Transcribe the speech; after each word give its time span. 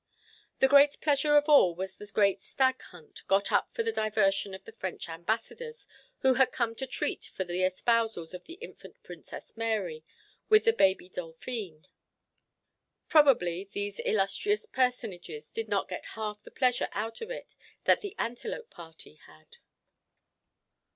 The 0.57 0.67
great 0.67 0.99
pleasure 0.99 1.37
of 1.37 1.47
all 1.47 1.75
was 1.75 2.01
a 2.01 2.07
grand 2.07 2.41
stag 2.41 2.81
hunt, 2.89 3.21
got 3.27 3.51
up 3.51 3.71
for 3.75 3.83
the 3.83 3.91
diversion 3.91 4.55
of 4.55 4.65
the 4.65 4.71
French 4.71 5.07
ambassadors, 5.07 5.85
who 6.21 6.33
had 6.33 6.51
come 6.51 6.73
to 6.77 6.87
treat 6.87 7.25
for 7.25 7.43
the 7.43 7.63
espousals 7.63 8.33
of 8.33 8.45
the 8.45 8.55
infant 8.55 8.95
Princess 9.03 9.55
Mary 9.55 10.03
with 10.49 10.65
the 10.65 10.73
baby 10.73 11.07
"Dolphyne." 11.07 11.85
Probably 13.09 13.69
these 13.73 13.99
illustrious 13.99 14.65
personages 14.65 15.51
did 15.51 15.69
not 15.69 15.87
get 15.87 16.07
half 16.17 16.41
the 16.41 16.49
pleasure 16.49 16.89
out 16.93 17.21
of 17.21 17.29
it 17.29 17.53
that 17.83 18.01
the 18.01 18.15
Antelope 18.17 18.71
party 18.71 19.19
had. 19.27 19.57